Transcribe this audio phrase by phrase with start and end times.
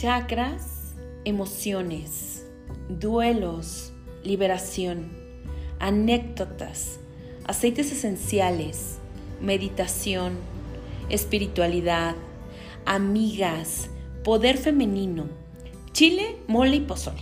[0.00, 2.46] Chakras, emociones,
[2.88, 3.92] duelos,
[4.22, 5.10] liberación,
[5.80, 7.00] anécdotas,
[7.46, 8.98] aceites esenciales,
[9.40, 10.34] meditación,
[11.08, 12.14] espiritualidad,
[12.86, 13.90] amigas,
[14.22, 15.24] poder femenino,
[15.90, 17.18] chile, mole y pozole.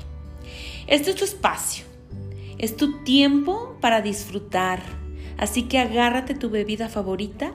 [0.86, 1.86] Este es tu espacio,
[2.58, 4.82] es tu tiempo para disfrutar,
[5.38, 7.54] así que agárrate tu bebida favorita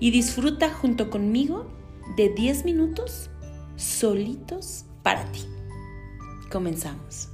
[0.00, 1.70] y disfruta junto conmigo
[2.16, 3.28] de 10 minutos
[3.76, 5.40] solitos para ti.
[6.50, 7.28] Comenzamos.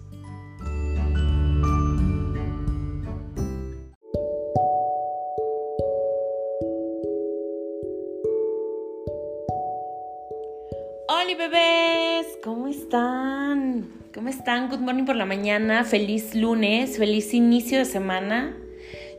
[11.11, 13.89] Hola bebés, ¿cómo están?
[14.15, 14.69] ¿Cómo están?
[14.69, 18.57] Good morning por la mañana, feliz lunes, feliz inicio de semana.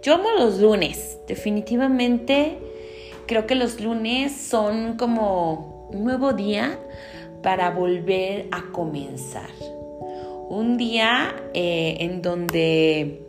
[0.02, 2.58] Yo amo los lunes, definitivamente
[3.30, 6.78] creo que los lunes son como un nuevo día
[7.42, 9.50] para volver a comenzar.
[10.50, 13.26] Un día eh, en donde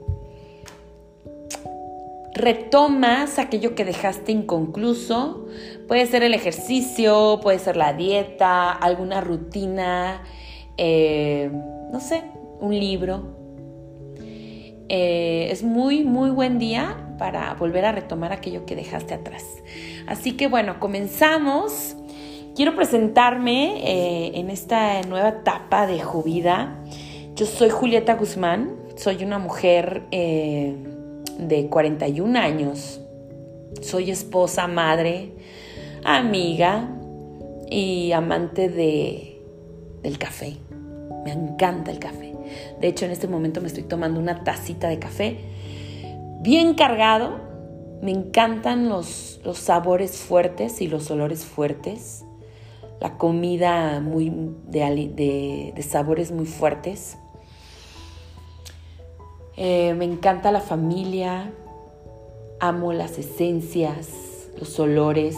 [2.34, 5.46] retomas aquello que dejaste inconcluso.
[5.86, 10.22] Puede ser el ejercicio, puede ser la dieta, alguna rutina,
[10.76, 11.50] eh,
[11.92, 12.24] no sé,
[12.60, 13.36] un libro.
[14.88, 19.44] Eh, es muy, muy buen día para volver a retomar aquello que dejaste atrás.
[20.06, 21.96] Así que bueno, comenzamos.
[22.60, 26.76] Quiero presentarme eh, en esta nueva etapa de Juvida.
[27.34, 30.76] Yo soy Julieta Guzmán, soy una mujer eh,
[31.38, 33.00] de 41 años.
[33.80, 35.32] Soy esposa, madre,
[36.04, 36.86] amiga
[37.70, 39.40] y amante de,
[40.02, 40.58] del café.
[41.24, 42.34] Me encanta el café.
[42.78, 45.38] De hecho, en este momento me estoy tomando una tacita de café
[46.42, 47.40] bien cargado.
[48.02, 52.26] Me encantan los, los sabores fuertes y los olores fuertes
[53.00, 54.30] la comida muy
[54.68, 57.16] de, sabores muy fuertes.
[59.56, 61.50] Eh, me encanta la familia,
[62.60, 65.36] amo las esencias, los olores.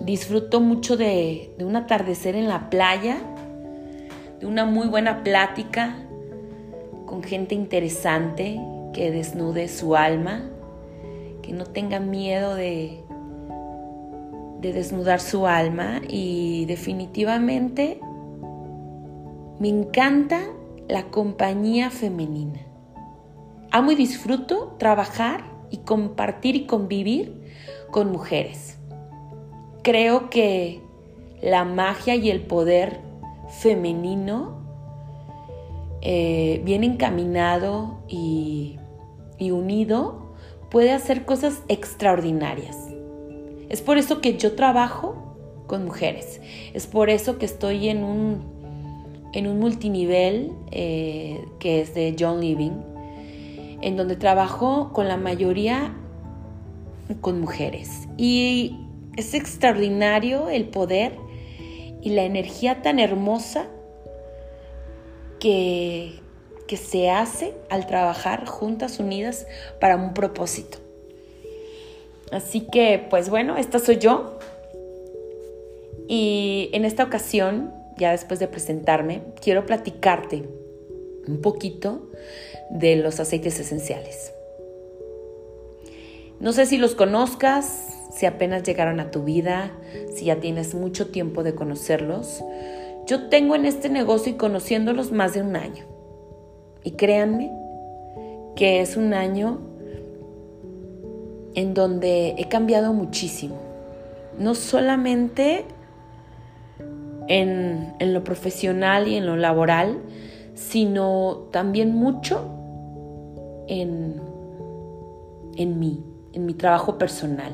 [0.00, 3.18] Disfruto mucho de, de un atardecer en la playa,
[4.40, 5.96] de una muy buena plática
[7.06, 8.60] con gente interesante
[8.92, 10.50] que desnude su alma,
[11.42, 13.03] que no tenga miedo de,
[14.64, 18.00] de desnudar su alma y definitivamente
[19.58, 20.40] me encanta
[20.88, 22.60] la compañía femenina.
[23.70, 27.42] Amo y disfruto trabajar y compartir y convivir
[27.90, 28.78] con mujeres.
[29.82, 30.80] Creo que
[31.42, 33.00] la magia y el poder
[33.60, 34.62] femenino
[36.00, 38.78] eh, bien encaminado y
[39.38, 40.32] unido
[40.70, 42.83] puede hacer cosas extraordinarias.
[43.74, 45.16] Es por eso que yo trabajo
[45.66, 46.40] con mujeres.
[46.74, 48.40] Es por eso que estoy en un,
[49.32, 52.70] en un multinivel eh, que es de John Living,
[53.82, 55.92] en donde trabajo con la mayoría
[57.20, 58.06] con mujeres.
[58.16, 58.78] Y
[59.16, 61.18] es extraordinario el poder
[62.00, 63.66] y la energía tan hermosa
[65.40, 66.20] que,
[66.68, 69.48] que se hace al trabajar juntas, unidas,
[69.80, 70.83] para un propósito.
[72.34, 74.38] Así que, pues bueno, esta soy yo.
[76.08, 80.42] Y en esta ocasión, ya después de presentarme, quiero platicarte
[81.28, 82.10] un poquito
[82.70, 84.34] de los aceites esenciales.
[86.40, 89.70] No sé si los conozcas, si apenas llegaron a tu vida,
[90.16, 92.42] si ya tienes mucho tiempo de conocerlos.
[93.06, 95.84] Yo tengo en este negocio y conociéndolos más de un año.
[96.82, 97.52] Y créanme
[98.56, 99.60] que es un año
[101.54, 103.56] en donde he cambiado muchísimo.
[104.38, 105.64] No solamente
[107.28, 110.00] en, lo profesional y en lo laboral,
[110.54, 112.40] sino también mucho
[113.68, 114.20] en,
[115.56, 117.52] en mí, en mi trabajo personal.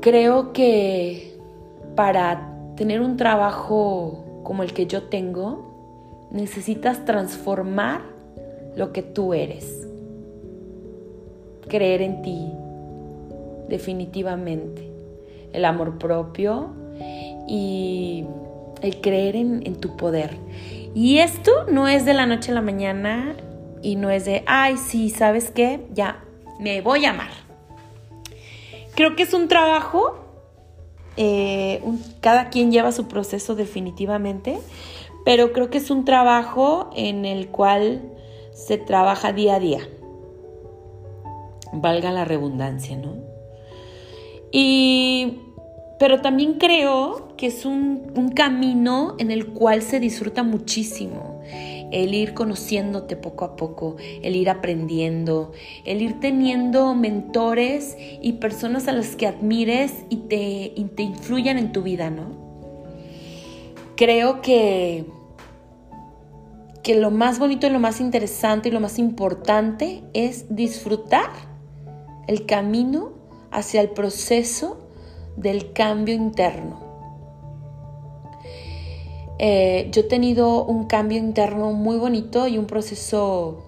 [0.00, 1.38] Creo que
[1.94, 8.02] para tener un trabajo como el que yo tengo, necesitas transformar
[8.76, 9.85] lo que tú eres
[11.68, 12.52] creer en ti,
[13.68, 14.90] definitivamente.
[15.52, 16.70] El amor propio
[17.48, 18.24] y
[18.82, 20.36] el creer en, tu poder.
[20.94, 23.36] Y esto no es de la noche a la mañana
[23.82, 25.86] y no es de, ay, sí, ¿sabes qué?
[25.92, 26.22] Ya,
[26.58, 27.30] me voy a amar.
[28.94, 30.18] Creo que es un trabajo,
[31.16, 31.82] eh,
[32.20, 34.58] cada quien lleva su proceso definitivamente,
[35.24, 38.02] pero creo que es un trabajo en el cual
[38.52, 39.88] se trabaja día a día
[41.72, 43.16] valga la redundancia, ¿no?
[44.52, 45.38] Y
[45.98, 51.40] pero también creo que es un, un camino en el cual se disfruta muchísimo
[51.90, 55.52] el ir conociéndote poco a poco, el ir aprendiendo,
[55.84, 61.72] el ir teniendo mentores y personas a las que admires y te, te influyan en
[61.72, 62.46] tu vida, ¿no?
[63.96, 65.06] Creo que,
[66.82, 71.30] que lo más bonito y lo más interesante y lo más importante es disfrutar
[72.26, 73.12] el camino
[73.50, 74.78] hacia el proceso
[75.36, 76.86] del cambio interno
[79.38, 83.62] eh, yo he tenido un cambio interno muy bonito y un proceso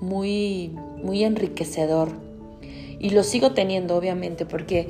[0.00, 2.12] muy, muy enriquecedor.
[2.98, 4.88] Y lo sigo teniendo, obviamente, porque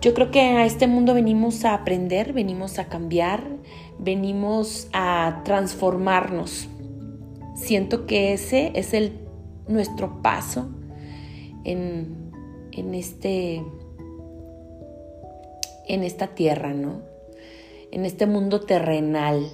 [0.00, 3.44] yo creo que a este mundo venimos a aprender, venimos a cambiar,
[3.98, 6.68] venimos a transformarnos.
[7.54, 9.20] Siento que ese es el,
[9.68, 10.70] nuestro paso
[11.64, 12.32] en,
[12.72, 13.62] en, este,
[15.86, 17.10] en esta tierra, ¿no?
[17.90, 19.48] en este mundo terrenal.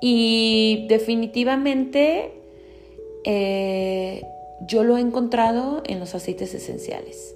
[0.00, 2.32] Y definitivamente
[3.24, 4.22] eh,
[4.66, 7.34] yo lo he encontrado en los aceites esenciales,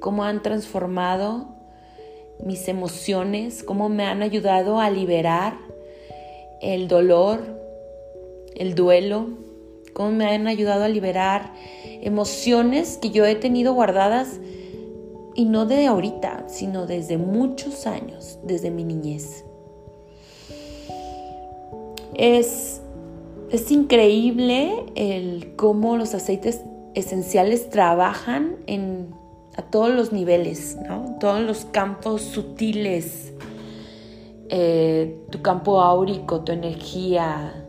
[0.00, 1.48] cómo han transformado
[2.44, 5.58] mis emociones, cómo me han ayudado a liberar
[6.60, 7.40] el dolor,
[8.54, 9.30] el duelo,
[9.94, 11.52] cómo me han ayudado a liberar
[12.02, 14.40] emociones que yo he tenido guardadas
[15.34, 19.44] y no de ahorita, sino desde muchos años, desde mi niñez.
[22.14, 22.80] Es,
[23.50, 26.62] es increíble el cómo los aceites
[26.94, 29.14] esenciales trabajan en,
[29.56, 31.16] a todos los niveles, ¿no?
[31.20, 33.34] todos los campos sutiles,
[34.48, 37.65] eh, tu campo áurico, tu energía,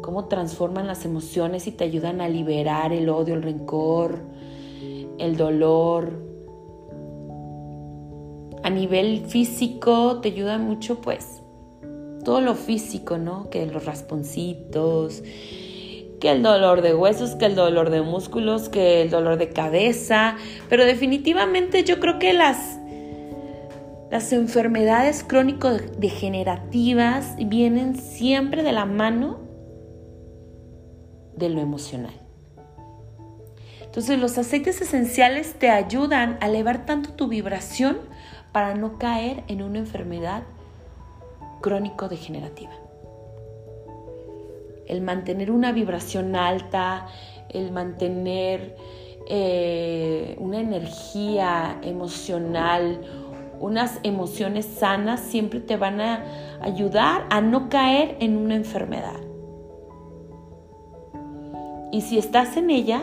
[0.00, 4.20] cómo transforman las emociones y te ayudan a liberar el odio, el rencor,
[5.18, 6.30] el dolor,
[8.62, 11.42] a nivel físico te ayuda mucho pues
[12.24, 13.50] todo lo físico, ¿no?
[13.50, 15.22] Que los rasponcitos,
[16.20, 20.36] que el dolor de huesos, que el dolor de músculos, que el dolor de cabeza,
[20.68, 22.80] pero definitivamente yo creo que las
[24.10, 29.38] las enfermedades crónico-degenerativas vienen siempre de la mano
[31.40, 32.14] de lo emocional.
[33.90, 37.98] Entonces los aceites esenciales te ayudan a elevar tanto tu vibración
[38.52, 40.44] para no caer en una enfermedad
[41.60, 42.70] crónico-degenerativa.
[44.86, 47.08] El mantener una vibración alta,
[47.48, 48.76] el mantener
[49.28, 53.00] eh, una energía emocional,
[53.58, 56.24] unas emociones sanas, siempre te van a
[56.60, 59.29] ayudar a no caer en una enfermedad.
[61.92, 63.02] Y si estás en ella,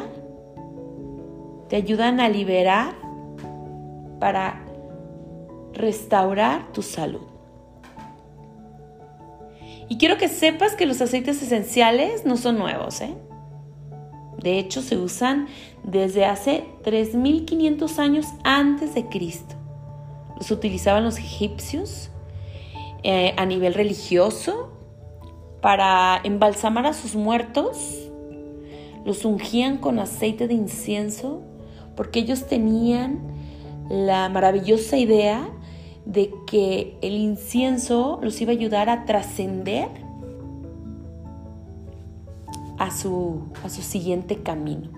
[1.69, 2.95] te ayudan a liberar
[4.19, 4.63] para
[5.73, 7.21] restaurar tu salud.
[9.89, 12.99] Y quiero que sepas que los aceites esenciales no son nuevos.
[13.01, 13.13] ¿eh?
[14.37, 15.47] De hecho, se usan
[15.83, 19.55] desde hace 3.500 años antes de Cristo.
[20.37, 22.09] Los utilizaban los egipcios
[23.03, 24.71] eh, a nivel religioso
[25.61, 28.11] para embalsamar a sus muertos.
[29.05, 31.41] Los ungían con aceite de incienso
[31.95, 33.19] porque ellos tenían
[33.89, 35.49] la maravillosa idea
[36.05, 39.89] de que el incienso los iba a ayudar a trascender
[42.77, 44.89] a su, a su siguiente camino.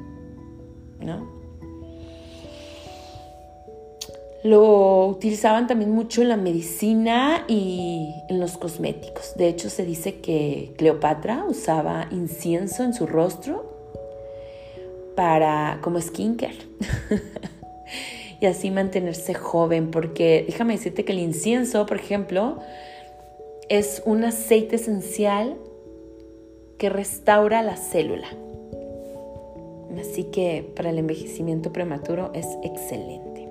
[4.43, 9.33] Lo utilizaban también mucho en la medicina y en los cosméticos.
[9.35, 13.78] De hecho, se dice que Cleopatra usaba incienso en su rostro
[15.15, 16.57] para como skincare.
[18.41, 22.59] y así mantenerse joven, porque déjame decirte que el incienso, por ejemplo,
[23.69, 25.57] es un aceite esencial
[26.77, 28.27] que restaura la célula.
[29.99, 33.49] Así que para el envejecimiento prematuro es excelente.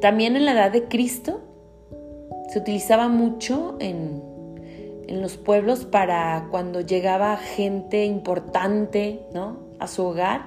[0.00, 1.40] También en la edad de Cristo
[2.52, 4.22] se utilizaba mucho en,
[5.08, 9.63] en los pueblos para cuando llegaba gente importante ¿no?
[9.78, 10.46] A su hogar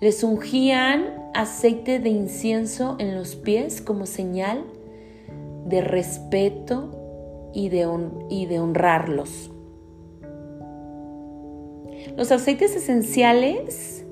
[0.00, 4.64] les ungían aceite de incienso en los pies como señal
[5.64, 7.88] de respeto y de,
[8.28, 9.52] y de honrarlos.
[12.16, 14.04] Los aceites esenciales,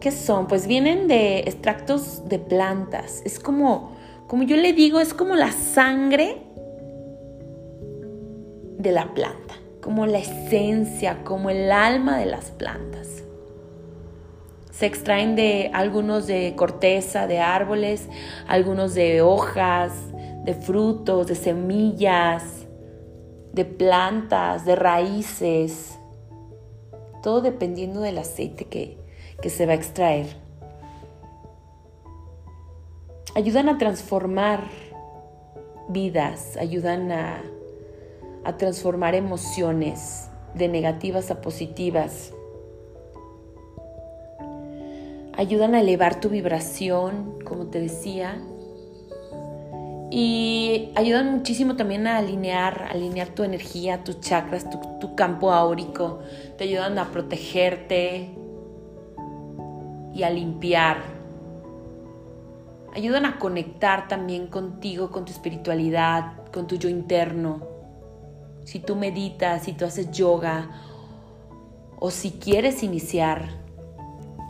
[0.00, 0.48] ¿qué son?
[0.48, 3.22] Pues vienen de extractos de plantas.
[3.26, 3.92] Es como,
[4.26, 6.42] como yo le digo, es como la sangre
[8.78, 9.47] de la planta,
[9.88, 13.24] como la esencia, como el alma de las plantas
[14.70, 18.06] Se extraen de algunos de corteza, de árboles,
[18.46, 19.94] algunos de hojas,
[20.44, 22.66] de frutos, de semillas,
[23.54, 25.98] de plantas, de raíces.
[27.22, 28.98] Todo dependiendo del aceite que,
[29.40, 30.26] que se va a extraer.
[33.34, 34.64] Ayudan a transformar
[35.88, 37.42] vidas, ayudan a,
[38.44, 42.32] a transformar emociones de negativas a positivas.
[45.34, 48.42] Ayudan a elevar tu vibración, como te decía.
[50.10, 56.20] Y ayudan muchísimo también a alinear, alinear tu energía, tus chakras, tu, tu campo áurico.
[56.56, 58.30] Te ayudan a protegerte
[60.14, 61.18] y a limpiar
[62.94, 67.77] ayudan a conectar también contigo, con tu espiritualidad, con tu yo interno.
[68.68, 70.68] Si tú meditas, si tú haces yoga
[71.98, 73.48] o si quieres iniciar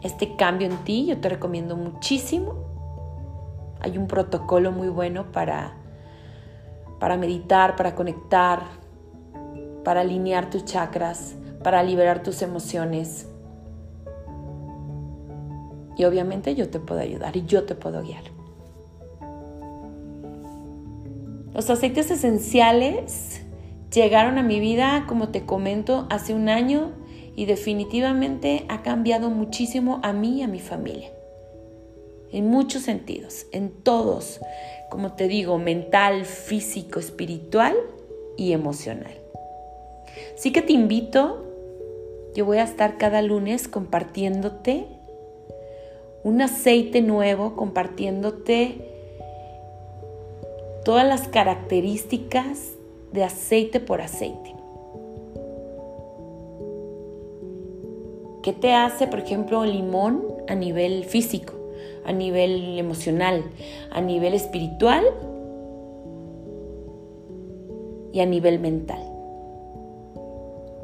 [0.02, 2.56] este cambio en ti, yo te recomiendo muchísimo.
[3.78, 5.76] Hay un protocolo muy bueno para,
[6.98, 8.64] para meditar, para conectar,
[9.84, 13.28] para alinear tus chakras, para liberar tus emociones.
[15.96, 18.24] Y obviamente yo te puedo ayudar y yo te puedo guiar.
[21.54, 23.44] Los aceites esenciales
[23.92, 26.92] llegaron a mi vida, como te comento, hace un año
[27.34, 31.10] y definitivamente ha cambiado muchísimo a mí y a mi familia.
[32.32, 34.40] En muchos sentidos, en todos,
[34.90, 37.74] como te digo, mental, físico, espiritual
[38.36, 39.14] y emocional.
[40.34, 41.46] Así que te invito,
[42.34, 44.86] yo voy a estar cada lunes compartiéndote
[46.24, 48.84] un aceite nuevo, compartiéndote
[50.84, 52.77] todas las características
[53.12, 54.54] de aceite por aceite.
[58.42, 61.54] ¿Qué te hace, por ejemplo, el limón a nivel físico,
[62.04, 63.44] a nivel emocional,
[63.90, 65.04] a nivel espiritual
[68.12, 69.02] y a nivel mental?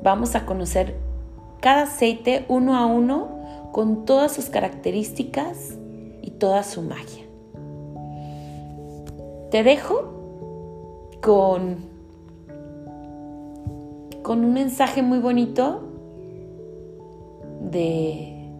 [0.02, 0.94] Vamos a conocer
[1.60, 5.78] cada aceite uno a uno con todas sus características
[6.20, 7.24] y toda su magia
[9.54, 10.02] te dejo
[11.22, 11.76] con,
[14.24, 15.82] con un mensaje muy bonito
[17.70, 18.50] de,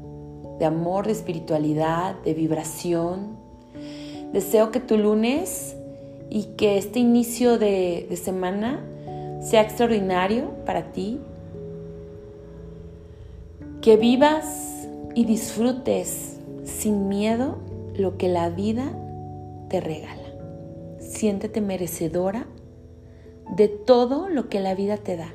[0.61, 3.37] de amor, de espiritualidad, de vibración.
[4.33, 5.75] Deseo que tu lunes
[6.31, 8.81] y que este inicio de, de semana
[9.41, 11.19] sea extraordinario para ti.
[13.81, 17.59] Que vivas y disfrutes sin miedo
[17.97, 18.93] lo que la vida
[19.69, 20.25] te regala
[21.15, 22.47] siéntete merecedora
[23.57, 25.33] de todo lo que la vida te da,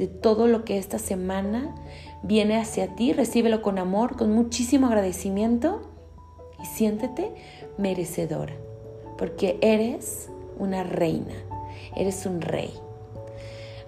[0.00, 1.74] de todo lo que esta semana
[2.22, 5.82] viene hacia ti, recíbelo con amor, con muchísimo agradecimiento
[6.62, 7.34] y siéntete
[7.76, 8.54] merecedora,
[9.18, 11.34] porque eres una reina,
[11.94, 12.72] eres un rey.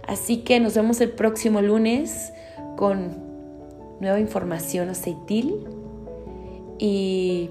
[0.07, 2.31] Así que nos vemos el próximo lunes
[2.77, 3.17] con
[4.01, 5.67] nueva información aceitil
[6.79, 7.49] y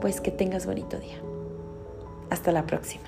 [0.00, 1.18] pues que tengas bonito día.
[2.28, 3.07] Hasta la próxima.